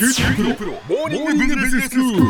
[0.00, 2.22] 九州大学モーニングビジネススクール。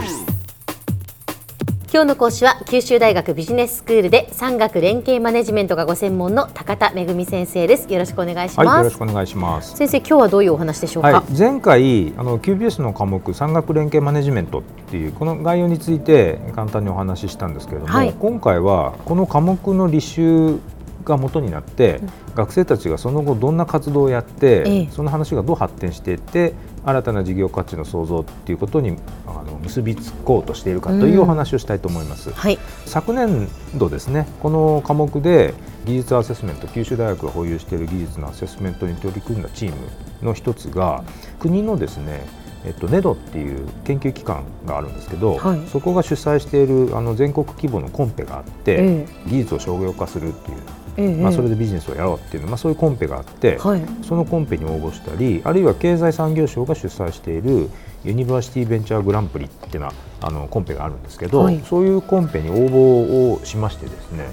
[1.92, 7.86] 今日の講師は九州大学ビジネススクールで産学連携マネジメントがご専門の高田恵先生です。
[7.92, 9.76] よろしくお願いします、はい、よろしくお願いします。
[9.76, 18.12] 先生今日はどういうお話でしょうか、はい、前回あの QBS の科目産学連携マネジメントっていうこの概要について簡単にお話ししたんですけれども、はい。
[18.18, 20.58] 今回はこの科目の履修
[21.04, 22.00] が元になって、
[22.34, 24.88] 学生たちがその後どんな活動をやって、ええ。
[24.90, 26.52] その話がどう発展していって
[26.84, 32.32] 新たな事業価値の創造っていうことにあの結びつこうとしているかというお話をしたいと思います。
[32.32, 32.58] はい。
[32.86, 35.54] 昨年度ですねこの科目で
[35.84, 39.76] 技術アセスメント九州大学が保有している技術のアセスメントに取り組んだチーム
[40.22, 41.04] の一つが
[41.38, 42.26] 国のですね
[42.62, 45.66] えっと、ネドっていう研究機関があるんですけど、はい。
[45.68, 53.82] そこが主催しているあの全国規模のコンペがあって、え技術を商業化するっていう、ええまあ、それでビジネスをやろうっていうの、まあ、そういうコンペがあって、はい。
[54.06, 57.70] そのコンペに応募したりあるいは経済産業省が主催している
[58.04, 59.92] ユニバーシティベンチャーグランプリっていうのは
[60.22, 61.60] あのコンペがあるんですけど、はい。
[61.64, 64.26] そういうコンペに応募をしましてですね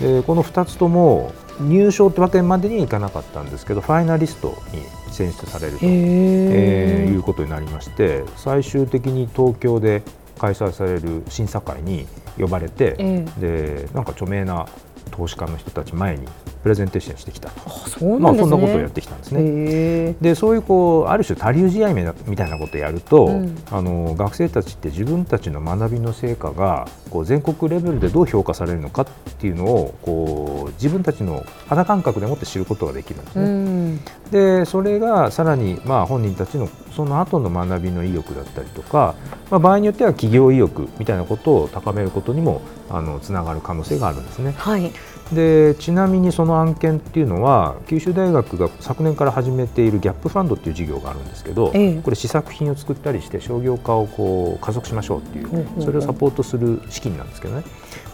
[0.00, 10.02] でこの2つとも入賞ってわけまでにはいかなかったんですけどファイナリストに選出されると、えーいうことになりまして最終的に東京で
[10.38, 12.06] 開催される審査会に
[12.38, 13.26] 呼ばれて、え。
[13.38, 14.66] でなんか著名な
[15.10, 16.26] 投資家の人たち前に
[16.62, 17.60] プレゼンテーションしてきたと。
[17.66, 19.40] あそうまあ、そんなことをやってきたんですね。
[19.42, 21.94] へでそういうこうある種他流試合
[22.26, 29.06] みたいなことをやると、うんあの学生たちって自分たちの学びの成果がこう全国レベルでどう評価されるのかっ
[29.38, 33.50] ていうのをこう自分たちの肌感覚でもって知ることができるんですえうね。
[33.94, 39.14] んでそれがさらにまあ本人たちのその後の学びの意欲だったりとか、
[39.50, 44.54] まあ、場合によっては企業意欲みたいなことを高めることにもあのつながる可能性があるんですね。
[44.56, 44.90] はい
[45.32, 52.02] でちなみにその案件っていうのは九州大学が昨年から始めているギャップファンドっていう事業があるんですけど、ええ。
[52.02, 57.64] これ試作品を作ったりして商業化をこう加速しましょうっていほうそれをサポートする資金なんですけどね。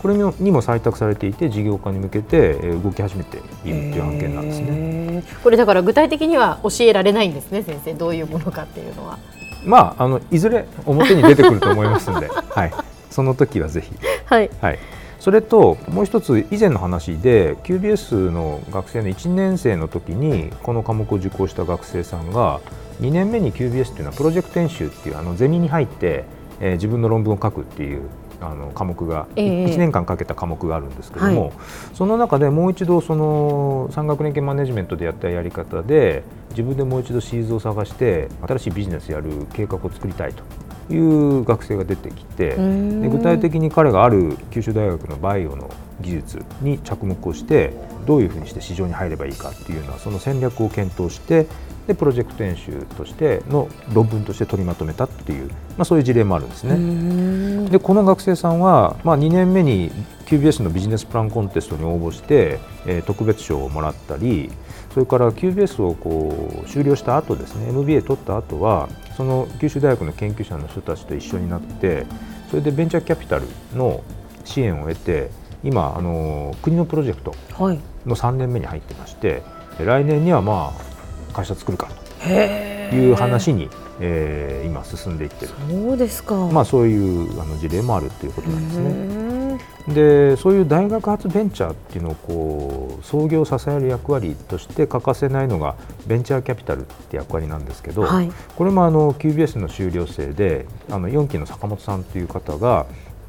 [0.02, 4.66] これにも採択されていて事業化に向けてえー動き始めているっていう案件なんですね。
[4.70, 5.42] へー。
[5.42, 7.94] これだから具体的には教えられないんですね先生。
[7.94, 9.18] どういうものかっていうのは。
[9.66, 12.72] まああのいずれ表に出てくると思いますので、 はい、
[13.10, 13.92] その時はぜひ。
[14.24, 14.50] はい。
[14.60, 14.78] はい、
[15.26, 22.60] それともう一つ以前の話で QBS の学生の1年生の時にこの科目を受講した学生さんが
[23.00, 26.26] 2年目に QBS っていうのはプロジェクト演習っていうあのゼミに入って、
[26.60, 28.02] えー自分の論文を書くっていう
[28.40, 29.66] あの科目が、ええ。
[29.66, 31.52] 1年間かけた科目があるんですけども、はい。
[31.92, 40.44] その中でもう一度その産学連携マネジメントでやったやり方で自分でもう一度シーズを探して新しいビジネスやる計画を作りたいと
[40.90, 45.70] いう学生が出てきてんで具体的に彼がある九州大学のバイオの
[46.00, 47.72] 技術に着目をして
[48.06, 51.46] どういうふうにして市場に入ればいいかっていうのはその戦略を検討して
[51.86, 56.76] でプロジェクト演習としての論文として取りまとめたっていう、まあ、そういう事例もあるんですね。
[56.76, 59.90] ねでこの学生さんは、まあ、2年目に
[60.26, 64.50] QBS のビジネスプランコンテストに応募して、えー特別賞をもらったり
[64.92, 72.06] それから QBS をこう修了した後ですね MBA 取った後はその九州大学の研究者の人たちと一緒になって
[72.48, 74.02] それでベンチャーキャピタルの
[74.44, 75.30] 支援を得て
[75.62, 79.42] 今あの国のプロジェクトはいの3年目に入ってまして
[79.78, 80.95] 来年にはまあ
[81.36, 81.88] 会社作るか
[82.20, 83.68] へという話に、
[84.00, 85.52] えー今進んでいってる。
[85.70, 89.56] そうですかまあ、そういうあの事例もあるということなんですね。
[89.56, 95.76] ねでそういう大学発ベンチャーっていうのをこう創業を支える役割として欠かせないのが
[96.08, 102.86] ベンチャーキャピタルって役割なんですけど、はいこれもあの QBS の修了生であの4期の坂本さんという方が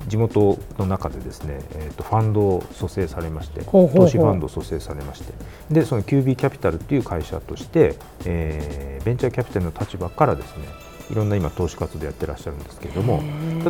[0.07, 5.33] 地元の中でですね、えー、とファンドを蘇生されまして投資ファンドを蘇生されまして
[5.69, 7.95] でその QB キャピタルっていう会社として、
[8.25, 10.65] えーベンチャーキャピタルの立場からですね
[11.09, 13.21] いろんな今投資活動やってらっしゃるんですけれども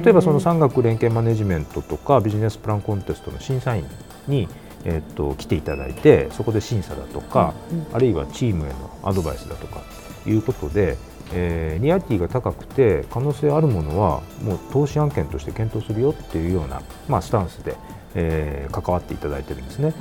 [0.02, 3.86] 例えばその産学連携マネジメントとかビジネスプランコンテストの審査員
[4.28, 4.48] に、
[4.84, 7.54] えー、と来ていただいてそこで審査だとか、
[7.94, 9.82] あるいはチームへのアドバイスだとか
[10.26, 10.98] いうことで、
[11.34, 17.76] えーリアリティが高くて可能性あるものはもう投資案件として検討するよっていうような、まあ、スタンスで、
[18.16, 19.94] えー関わっていただいてるんですね。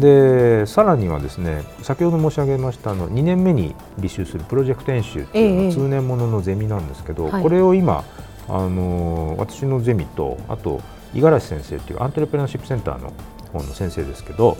[0.00, 5.66] でさらにはですね先ほど申し上げましたあの2年目に履修するプロジェクト演習っていうのええ。
[5.68, 7.42] は通年もののゼミなんですけど、はい。
[7.42, 8.04] これを今
[8.48, 10.80] あの私のゼミとあと
[11.14, 13.12] 五十嵐先生っていうアントレプレナーシップセンターの
[13.52, 14.56] 方の先生ですけど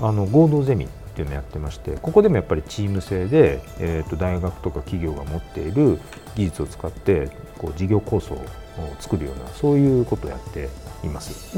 [0.00, 6.00] あの合同ゼミっていうのをやってましてここでもやっぱりチーム制で、えー、と大学とか企業が持っている
[6.34, 8.40] 技術を使ってこう事業構想を
[8.98, 10.68] 作るようなそういうことをやって
[11.04, 11.56] います。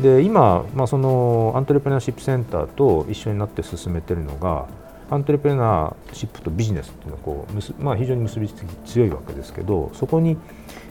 [0.00, 4.66] で今、まあ、そのアントレプレナーシップセンターと一緒になって進めてるのが
[5.10, 10.38] アントレプレナーシップとビジネスっていうのはこう、まあ、非常に結びつき強いわけですけどそこに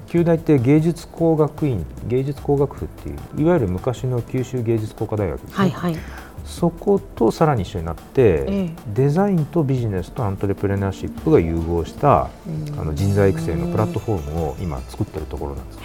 [0.08, 5.96] 旧大って芸術工学院芸術工学部っていういわゆる昔の九州芸術工科大学ですね、はいはい
[6.45, 8.69] そことさらに一緒になって、ええ。
[8.94, 12.80] デザインとビジネスとアントレプレナーシップが融合したうん。
[12.80, 15.80] あの人材育成のプラットフォームを今作ってるところなんです。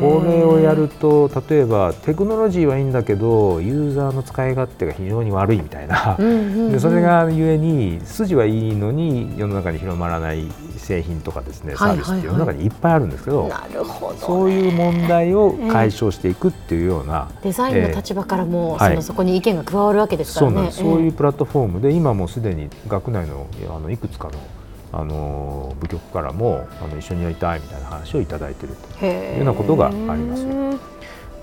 [0.00, 6.72] これをやると例えばテクノロジーはいいんだけどユーザーの使い勝手が非常に悪いみたいな、うんうんうん。
[6.72, 10.46] でそれがゆえに筋はいいのに世の中に広まらない
[10.76, 18.90] 製品とかですねサはいービスって世の中にいっぱいあるんですけど、なるほど、ね、そういう問題を解消していくっていうような、デザインの立場からも、えーはい。
[18.92, 20.54] そのそこに意見が加わるわけですからね。
[20.54, 24.38] そうなんです、そういうプラットフォームで今もうすでに学内のあのいくつかの
[24.90, 30.46] あの部局からもあの一緒にやりたいみたいな話をいただいているというようなことがあります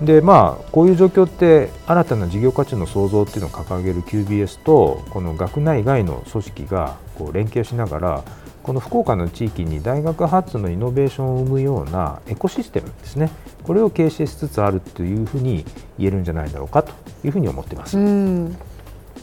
[0.01, 8.23] でまあこういう状況って新たな事業価値の創造っていうのを掲げる QBS とこの学内外の組織がこう連携しながら
[8.65, 13.29] この福岡の地域に大学発のイノベーションを生むようなエコシステムですね。
[13.61, 15.63] これを形成しつつあるというふうに
[15.99, 16.91] 言えるんじゃないだろうかと
[17.23, 17.95] いうふうに思っています。
[17.95, 18.57] うん。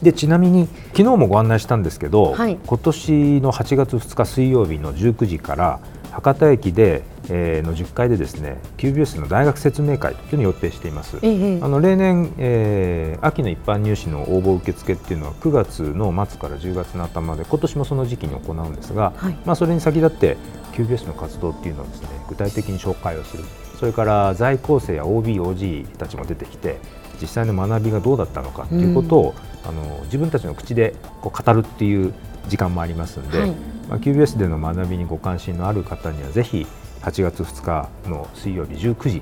[0.01, 2.57] でちなみに昨日もご案内したんですけど、はい。
[2.65, 5.81] 今年の8月2日水曜日の19時から
[6.13, 11.17] 博多駅で、えーの10階でですね QBS の大学説明会というのを予定しています。
[11.21, 19.37] ええあの例年、えー秋の一般入試の応募受付っていうのは9月の末から10月の頭で今年もその時期に行うんですが、はい。
[19.45, 20.37] まあ、それに先立って
[20.73, 23.43] QBS の活動っていうのをですね具体的に紹介をする。
[23.79, 26.77] それから在校生や OB、OG たちも出てきて
[27.21, 32.13] 実際の学びがどうだったのかっていうことを、あの自分たちの口でこう語るっていう
[32.47, 36.65] 時間もありますので、はいまあ、QBS での学びにご関心のある方にはぜひ
[37.01, 39.21] 8月2日の水曜日19時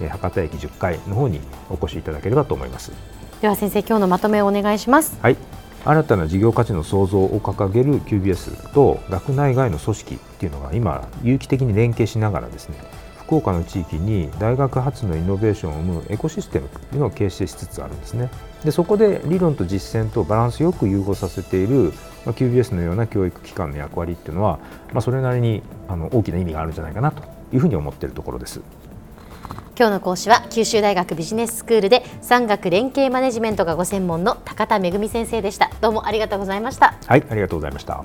[0.00, 2.92] えー博多駅10階の方にお越しいただければと思います。
[3.40, 5.18] では先生今日のまとめをお願いします。
[5.20, 5.36] はい、
[5.84, 12.76] 新たな事業価値の創造を掲げる QBS と学内外の組織っていうのが今有機的に連携しながらですね
[13.26, 18.30] 福岡の地域に大学発のイノベーションを生むエコシステムというのを形成しつつあるんですね。
[18.64, 21.92] でそこで理論と実践とバランスよく融合させている、
[22.24, 24.58] まあ、QBS のような教育機関の役割っていうのは、
[24.92, 27.22] まあ、それなりにあの大きな意味があるんじゃないかなと
[27.52, 28.60] いうふうに思っているところです。
[29.78, 35.70] 今日の講師は九州大学ビジネススクールで産学連携マネジメントがご専門の高田恵先生でした。
[35.80, 36.94] どうもありがとうございました。
[37.06, 38.04] はい、ありがとうございました。